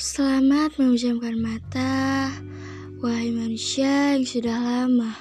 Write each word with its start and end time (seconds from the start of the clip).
Selamat 0.00 0.80
memejamkan 0.80 1.36
mata, 1.36 2.32
wahai 3.04 3.36
manusia 3.36 4.16
yang 4.16 4.24
sudah 4.24 4.56
lama 4.56 5.12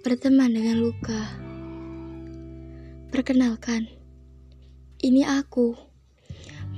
berteman 0.00 0.48
dengan 0.48 0.80
luka. 0.80 1.20
Perkenalkan, 3.12 3.84
ini 5.04 5.28
aku, 5.28 5.76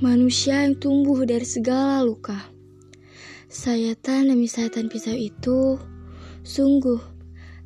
manusia 0.02 0.66
yang 0.66 0.74
tumbuh 0.74 1.22
dari 1.22 1.46
segala 1.46 2.02
luka. 2.02 2.50
Sayatan 3.46 4.34
demi 4.34 4.50
sayatan 4.50 4.90
pisau 4.90 5.14
itu 5.14 5.78
sungguh 6.42 6.98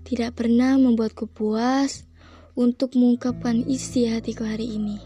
tidak 0.04 0.44
pernah 0.44 0.76
membuatku 0.76 1.24
puas 1.24 2.04
untuk 2.52 3.00
mengungkapkan 3.00 3.64
isi 3.64 4.12
hatiku 4.12 4.44
hari 4.44 4.76
ini. 4.76 5.00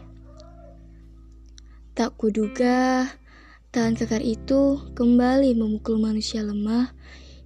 Tak 1.94 2.18
kuduga, 2.18 3.06
tangan 3.74 3.98
kekar 3.98 4.22
itu 4.22 4.78
kembali 4.94 5.56
memukul 5.58 5.98
manusia 5.98 6.42
lemah 6.42 6.94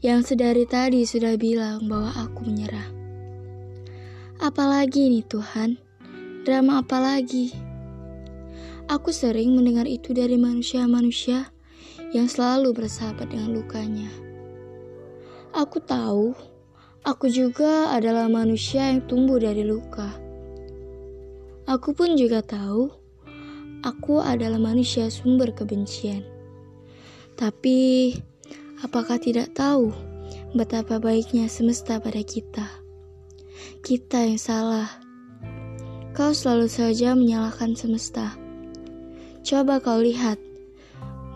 yang 0.00 0.24
sedari 0.24 0.64
tadi 0.64 1.04
sudah 1.04 1.36
bilang 1.36 1.88
bahwa 1.88 2.12
aku 2.16 2.48
menyerah. 2.48 2.88
Apalagi 4.40 5.12
ini 5.12 5.20
Tuhan, 5.24 5.76
drama 6.48 6.80
apa 6.80 6.96
lagi? 6.96 7.52
Aku 8.88 9.12
sering 9.12 9.54
mendengar 9.54 9.84
itu 9.84 10.10
dari 10.16 10.40
manusia-manusia 10.40 11.52
yang 12.10 12.26
selalu 12.26 12.74
bersahabat 12.74 13.30
dengan 13.30 13.54
lukanya. 13.54 14.10
Aku 15.54 15.78
tahu, 15.84 16.34
aku 17.04 17.26
juga 17.30 17.94
adalah 17.94 18.26
manusia 18.26 18.88
yang 18.88 19.04
tumbuh 19.06 19.38
dari 19.38 19.62
luka. 19.62 20.10
Aku 21.70 21.94
pun 21.94 22.18
juga 22.18 22.42
tahu 22.42 22.99
aku 23.80 24.20
adalah 24.20 24.60
manusia 24.60 25.08
sumber 25.08 25.52
kebencian. 25.52 26.24
Tapi, 27.36 28.12
apakah 28.84 29.16
tidak 29.16 29.56
tahu 29.56 29.92
betapa 30.52 31.00
baiknya 31.00 31.48
semesta 31.48 31.96
pada 31.96 32.20
kita? 32.20 32.68
Kita 33.80 34.28
yang 34.28 34.40
salah. 34.40 34.88
Kau 36.12 36.36
selalu 36.36 36.68
saja 36.68 37.16
menyalahkan 37.16 37.72
semesta. 37.72 38.36
Coba 39.40 39.80
kau 39.80 40.04
lihat 40.04 40.36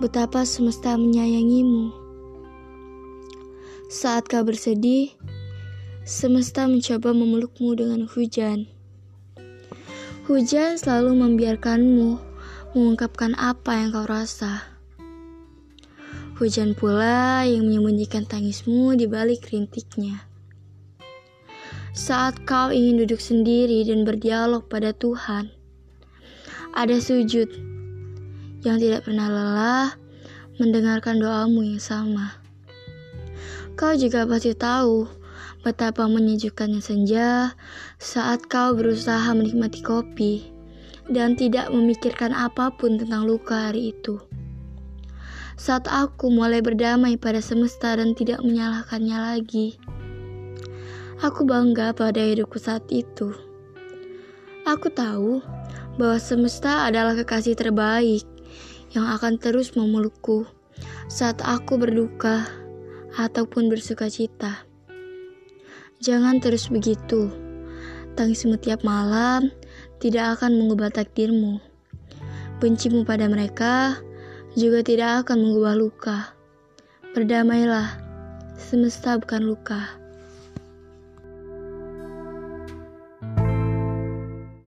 betapa 0.03 0.45
semesta 0.45 0.99
menyayangimu. 1.01 1.89
Saat 3.89 4.29
kau 4.29 4.45
bersedih, 4.45 5.15
semesta 6.05 6.69
mencoba 6.69 7.17
memelukmu 7.17 7.73
dengan 7.79 8.05
hujan. 8.05 8.69
Hujan 10.29 10.81
selalu 10.81 11.21
membiarkanmu 11.21 12.34
mengungkapkan 12.75 13.39
apa 13.39 13.79
yang 13.79 13.95
kau 13.95 14.03
rasa. 14.03 14.67
Hujan 16.43 16.75
pula 16.75 17.47
yang 17.47 17.71
menyembunyikan 17.71 18.27
tangismu 18.27 18.99
di 18.99 19.07
balik 19.07 19.47
rintiknya. 19.55 20.27
Saat 21.95 22.43
kau 22.43 22.75
ingin 22.75 23.07
duduk 23.07 23.23
sendiri 23.23 23.87
dan 23.87 24.03
berdialog 24.03 24.67
pada 24.67 24.91
Tuhan, 24.91 25.55
ada 26.75 26.99
sujud 26.99 27.47
yang 28.67 28.83
tidak 28.83 29.07
pernah 29.07 29.31
lelah 29.31 29.89
mendengarkan 30.59 31.23
doamu 31.23 31.63
yang 31.63 31.79
sama. 31.79 32.43
Kau 33.79 33.95
juga 33.95 34.27
pasti 34.27 34.51
tahu 34.51 35.07
betapa 35.63 36.11
menyejukkannya 36.11 36.83
senja 36.83 37.55
saat 38.03 38.51
kau 38.51 38.75
berusaha 38.75 39.31
menikmati 39.31 39.79
kopi 39.87 40.54
dan 41.09 41.37
tidak 41.37 41.69
memikirkan 41.69 42.33
apa 42.33 42.73
pun 42.73 42.97
tentang 42.97 43.29
luka 43.29 43.69
hari 43.71 43.93
itu. 43.93 44.21
Saat 45.55 45.87
aku 45.87 46.35
mulai 46.35 46.59
berdamai 46.59 47.15
pada 47.15 47.39
semesta 47.39 47.95
dan 47.95 48.17
tidak 48.19 48.43
menyalahkannya 48.43 49.19
lagi, 49.19 49.79
aku 51.23 51.47
bangga 51.47 51.95
pada 51.95 52.19
hidupku 52.19 52.59
saat 52.59 52.83
itu. 52.91 53.31
Aku 54.65 54.91
tahu 54.91 55.45
bahwa 56.01 56.19
semesta 56.19 56.89
adalah 56.89 57.15
kekasih 57.15 57.55
terbaik 57.55 58.27
yang 58.97 59.07
akan 59.07 59.39
terus 59.39 59.77
memelukku 59.79 60.49
saat 61.07 61.39
aku 61.45 61.79
berduka 61.79 62.49
ataupun 63.15 63.71
bersuka 63.71 64.11
cita. 64.11 64.67
Jangan 66.03 66.43
terus 66.43 66.67
begitu. 66.69 67.31
Tangismu 68.15 68.59
tiap 68.59 68.83
malam 68.83 69.51
tidak 69.99 70.39
akan 70.39 70.61
mengubah 70.61 70.93
takdirmu. 70.93 71.59
Bencimu 72.63 73.03
pada 73.03 73.27
mereka 73.27 73.99
juga 74.55 74.85
tidak 74.87 75.27
akan 75.27 75.43
mengubah 75.43 75.75
luka. 75.75 76.19
Berdamailah, 77.15 77.99
semesta 78.59 79.19
bukan 79.19 79.43
luka. 79.47 80.04